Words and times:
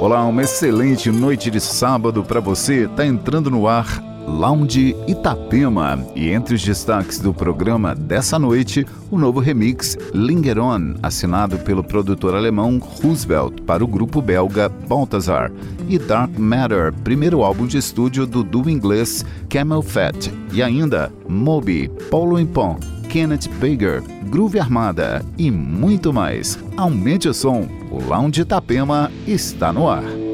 Olá, 0.00 0.24
uma 0.24 0.44
excelente 0.44 1.10
noite 1.10 1.50
de 1.50 1.58
sábado 1.58 2.22
para 2.22 2.38
você. 2.38 2.86
Tá 2.86 3.04
entrando 3.04 3.50
no 3.50 3.66
ar 3.66 4.00
Lounge 4.28 4.94
Itapema. 5.08 6.06
E 6.14 6.28
entre 6.30 6.54
os 6.54 6.62
destaques 6.62 7.18
do 7.18 7.34
programa 7.34 7.96
dessa 7.96 8.38
noite, 8.38 8.86
o 9.10 9.18
novo 9.18 9.40
remix 9.40 9.98
Linger 10.14 10.60
On, 10.60 10.94
assinado 11.02 11.58
pelo 11.58 11.82
produtor 11.82 12.36
alemão 12.36 12.78
Roosevelt 12.78 13.60
para 13.62 13.82
o 13.82 13.88
grupo 13.88 14.22
belga 14.22 14.68
Balthazar. 14.68 15.50
E 15.88 15.98
Dark 15.98 16.38
Matter, 16.38 16.94
primeiro 17.02 17.42
álbum 17.42 17.66
de 17.66 17.78
estúdio 17.78 18.24
do 18.24 18.44
duo 18.44 18.70
inglês 18.70 19.26
Camel 19.50 19.82
Fat. 19.82 20.30
E 20.52 20.62
ainda 20.62 21.10
Moby, 21.28 21.90
Paulo 22.08 22.38
Impon, 22.38 22.78
Kenneth 23.08 23.48
Baker, 23.58 24.02
Groove 24.28 24.58
Armada 24.58 25.24
e 25.38 25.50
muito 25.50 26.12
mais. 26.12 26.58
Aumente 26.76 27.28
o 27.28 27.34
som 27.34 27.66
o 27.90 28.02
Lounge 28.02 28.42
Itapema 28.42 29.10
está 29.26 29.72
no 29.72 29.88
ar. 29.88 30.27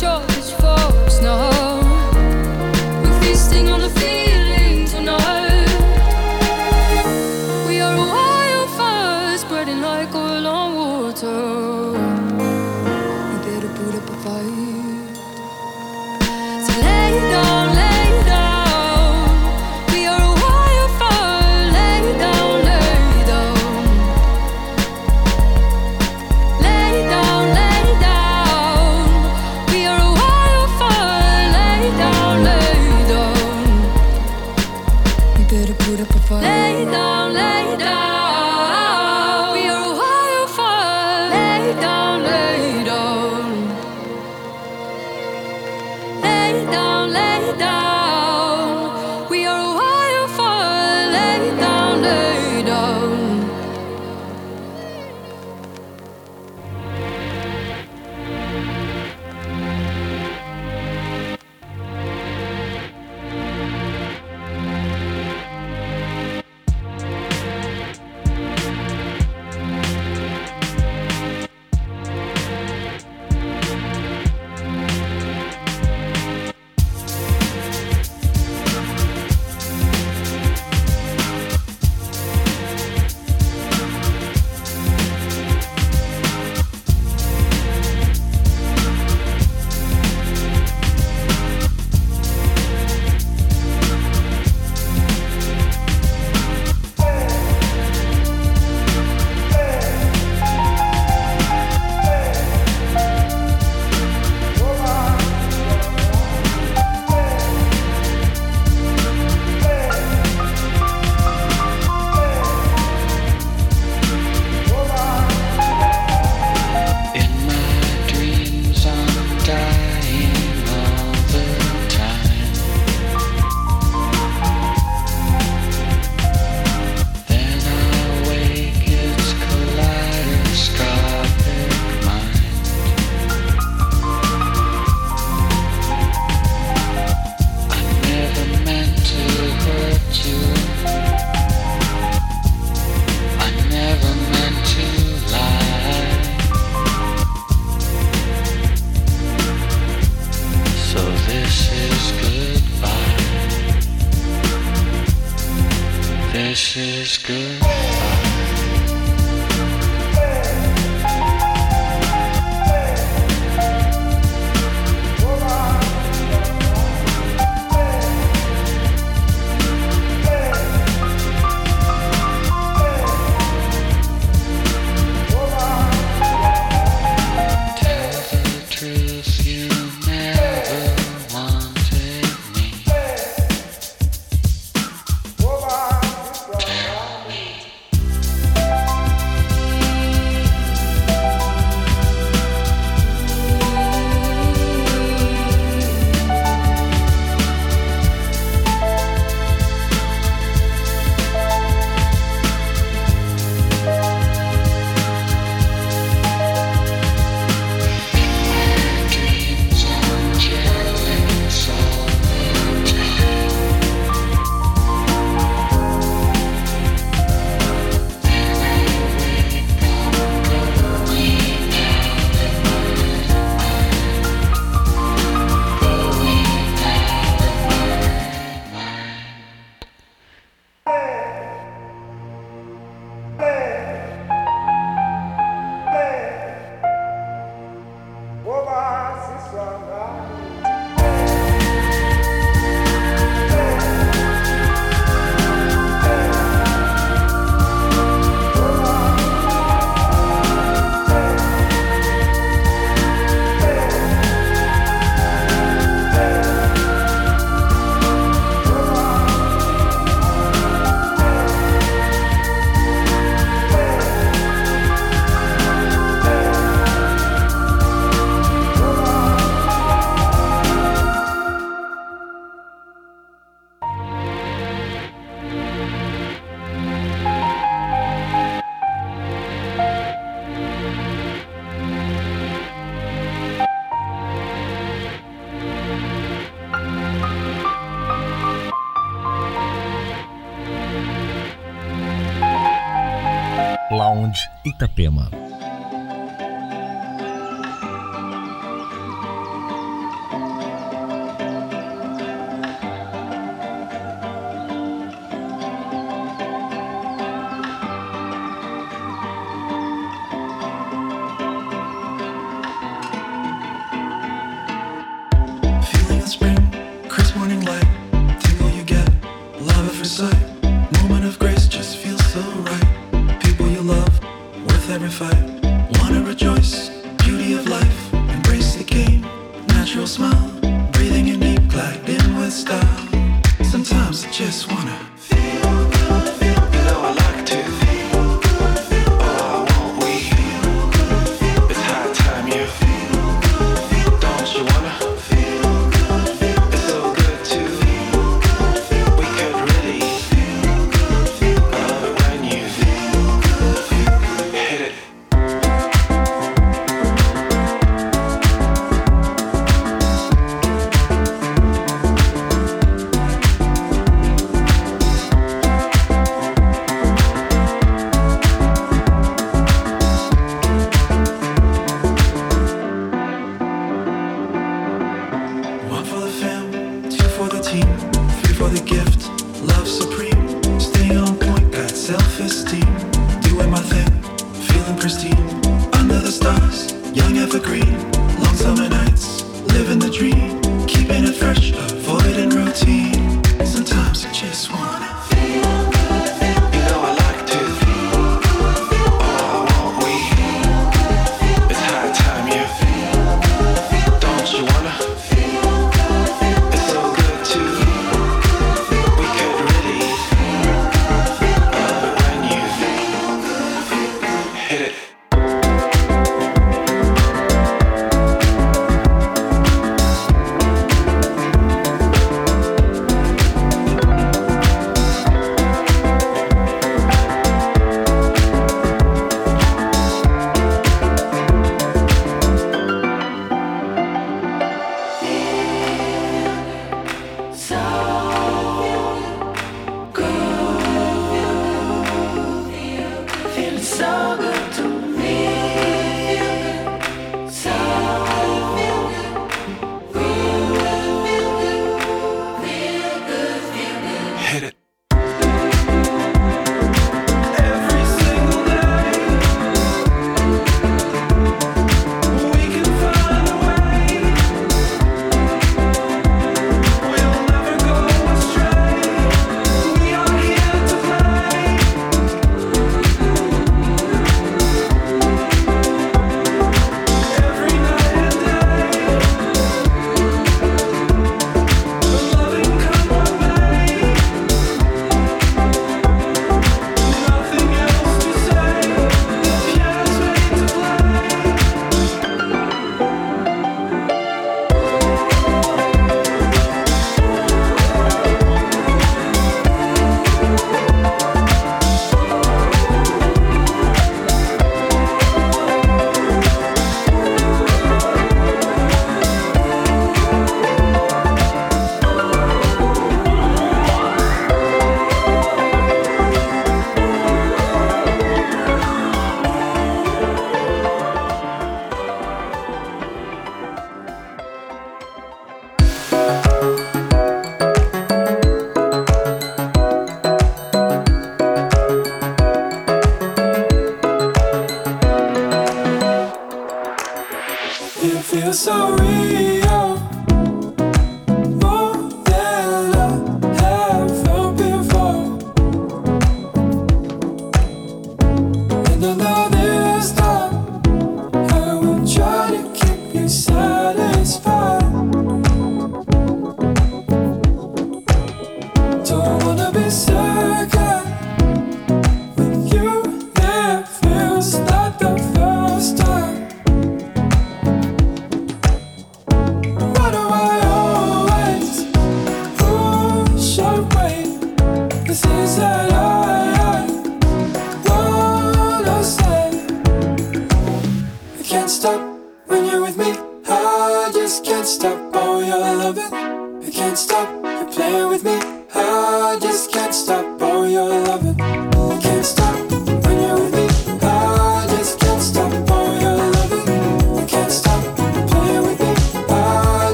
그렇죠. 0.00 0.29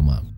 Iya, 0.00 0.06
tema. 0.06 0.29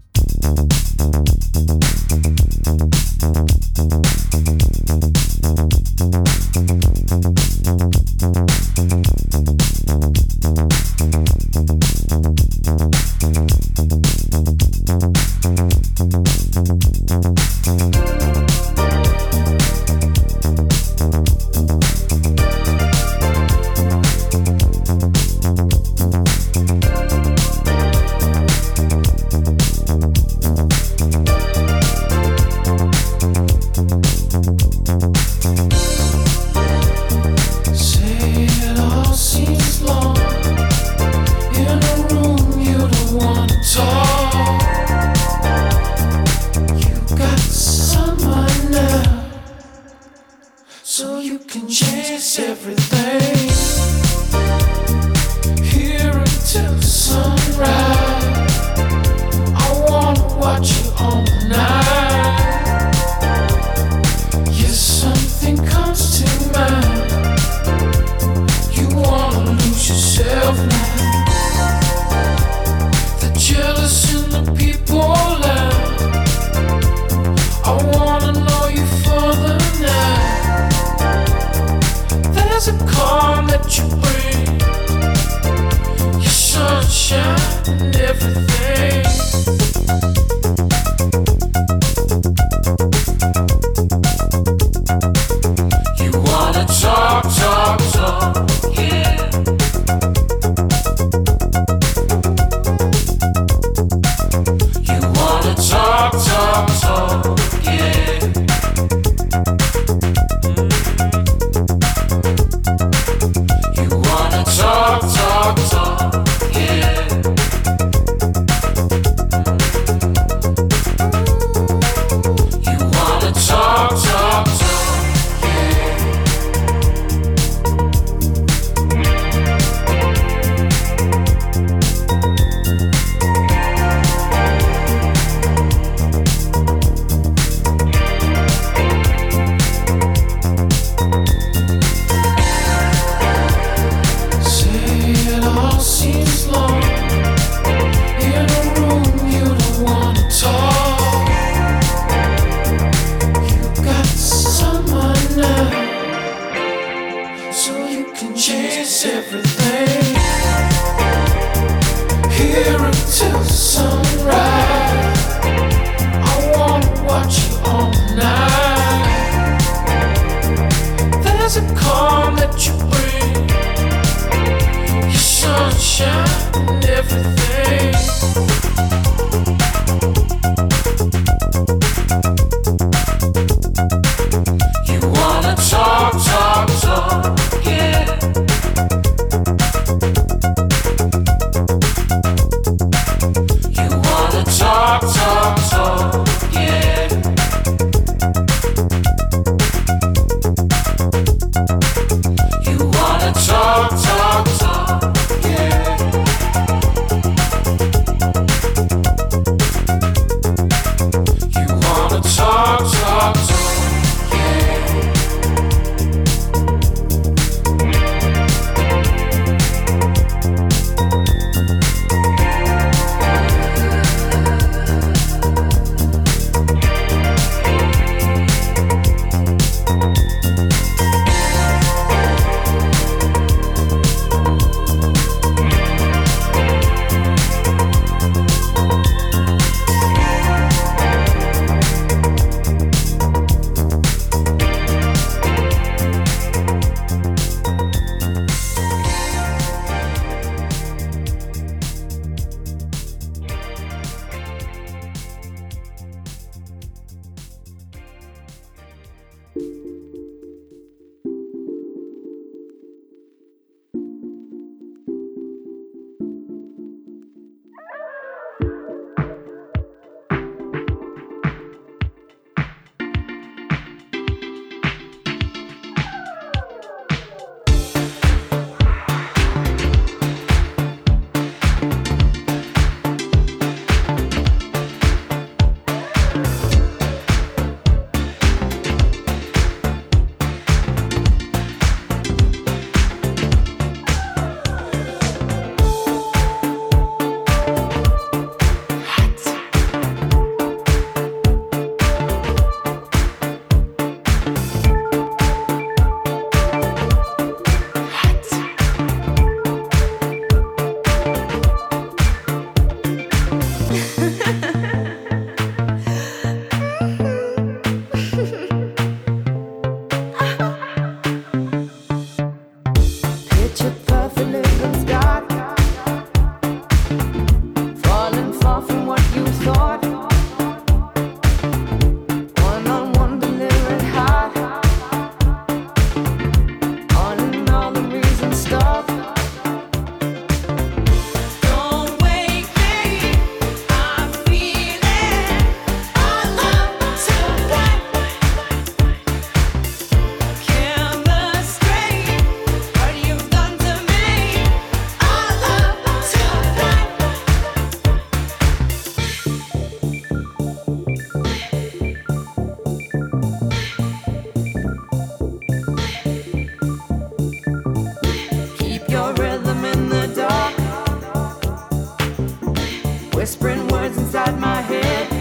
whispering 373.52 373.86
words 373.88 374.16
inside 374.16 374.58
my 374.58 374.80
head. 374.80 375.31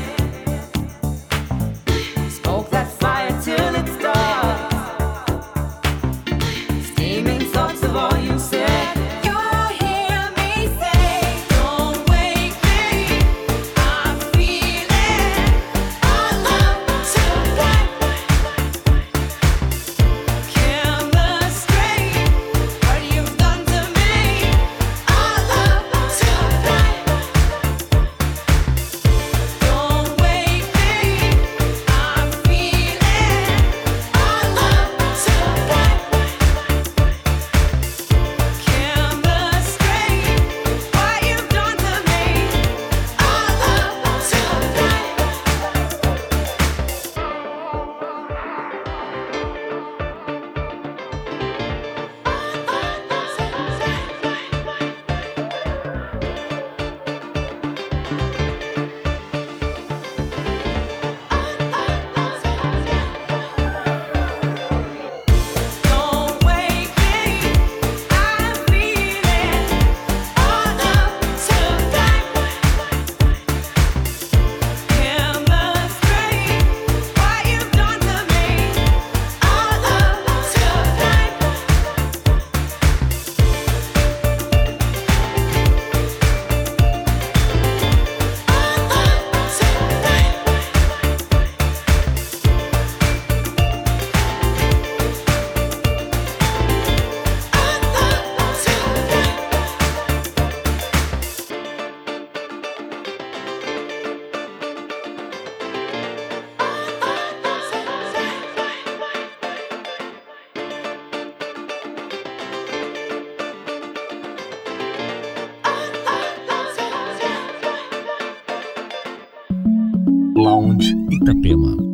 Lounge 120.61 120.93
Itapema. 121.09 121.90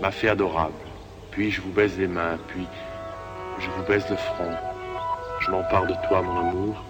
Ma 0.00 0.10
fée 0.10 0.28
adorable. 0.28 0.72
Puis 1.30 1.50
je 1.50 1.60
vous 1.60 1.70
baise 1.70 1.96
les 1.98 2.06
mains, 2.06 2.38
puis 2.48 2.66
je 3.58 3.68
vous 3.70 3.82
baise 3.86 4.04
le 4.10 4.16
front. 4.16 4.52
Je 5.40 5.50
m'empare 5.50 5.86
de 5.86 5.94
toi, 6.08 6.22
mon 6.22 6.48
amour. 6.48 6.84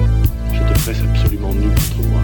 Je 0.00 0.58
te 0.58 0.82
presse 0.82 1.02
absolument 1.02 1.52
nu 1.52 1.68
contre 1.68 2.08
moi. 2.08 2.20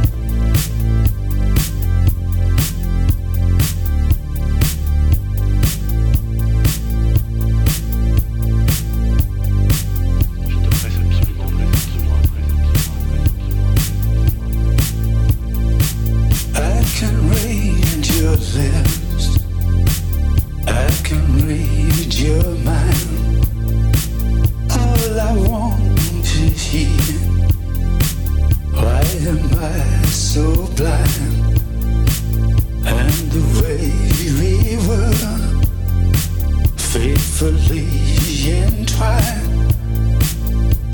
tried 38.96 39.42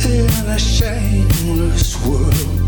in 0.05 0.29
a 0.49 0.59
shameless 0.59 2.07
world. 2.07 2.61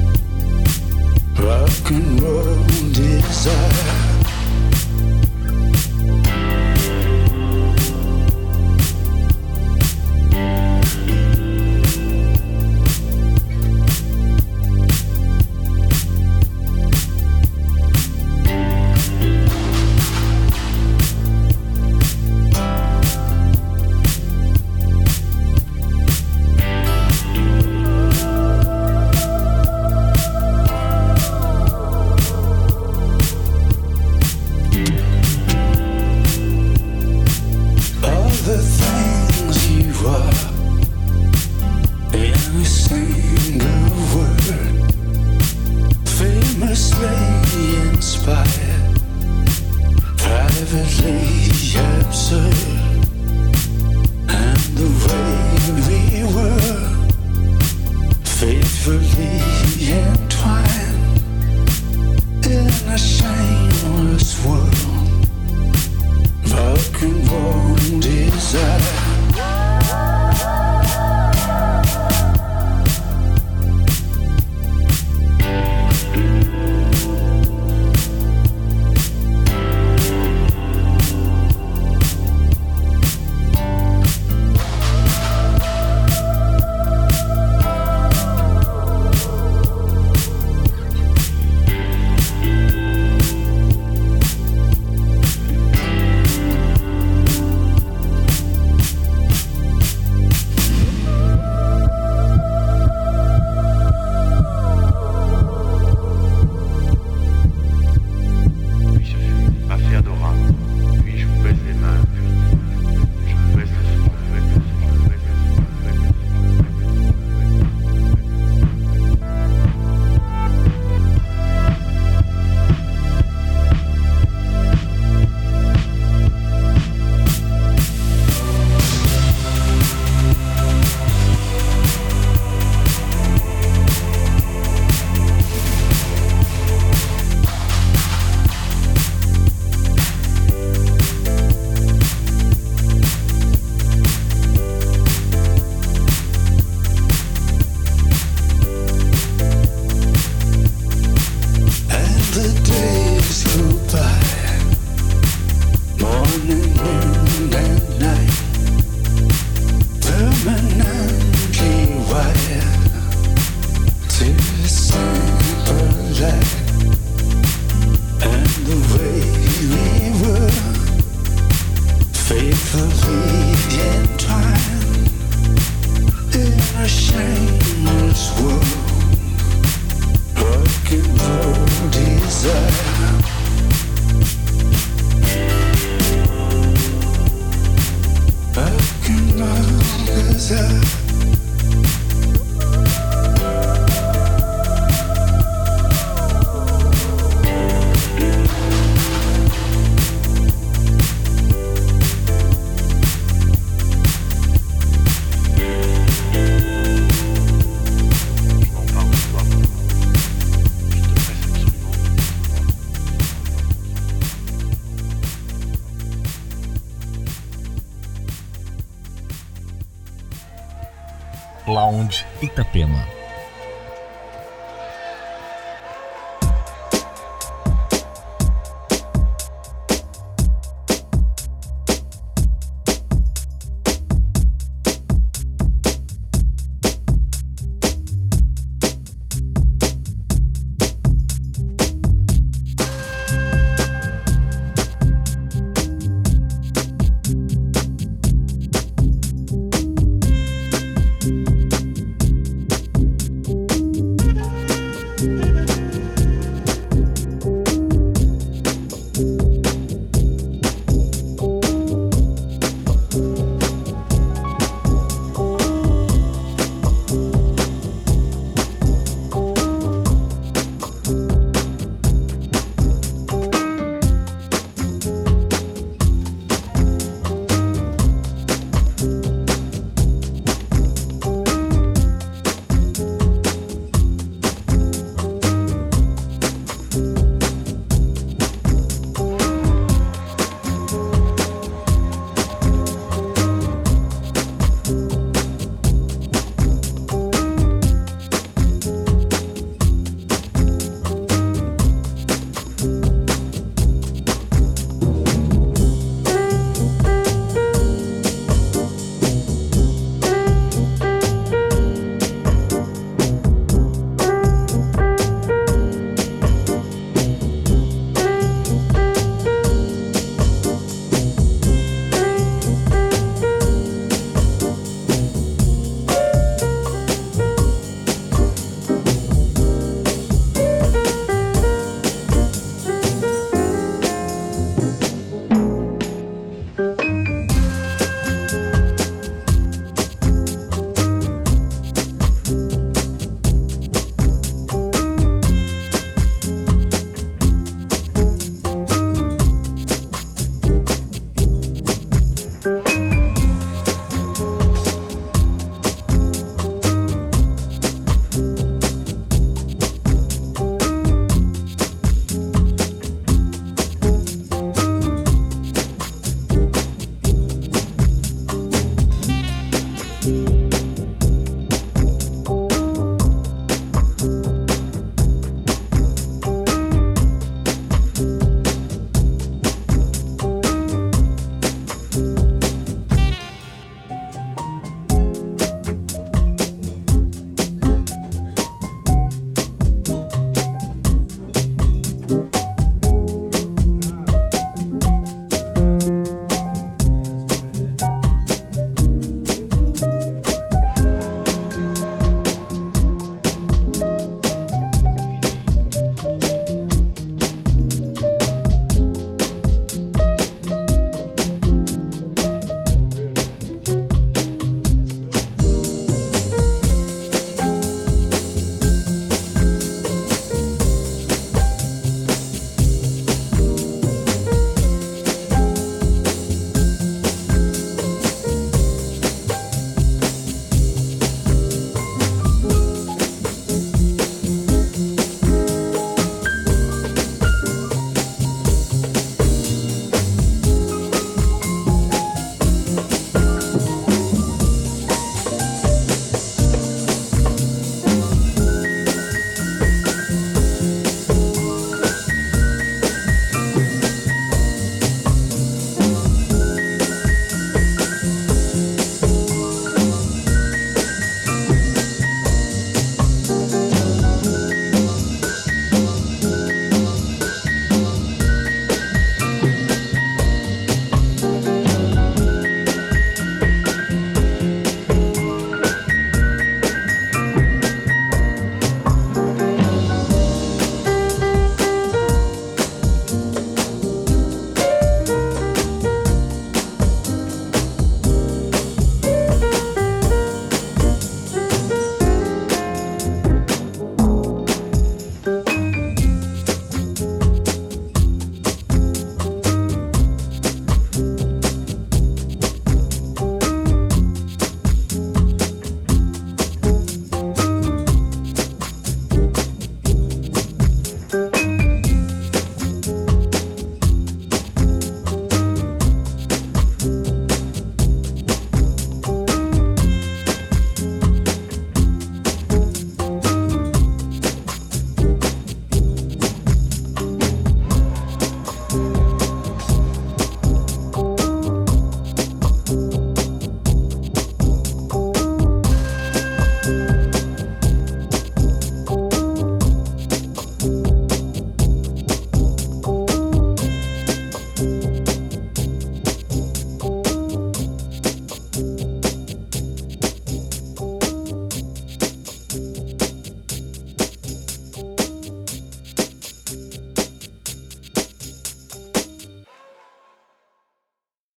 Rock 1.39 1.91
and 1.91 2.21
roll 2.21 2.67
desire. 2.93 4.12